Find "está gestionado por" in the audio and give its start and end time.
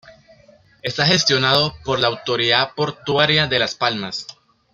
0.81-1.99